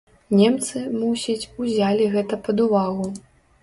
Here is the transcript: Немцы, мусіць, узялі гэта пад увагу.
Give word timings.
Немцы, 0.39 0.81
мусіць, 1.03 1.49
узялі 1.67 2.11
гэта 2.19 2.45
пад 2.49 2.57
увагу. 2.69 3.05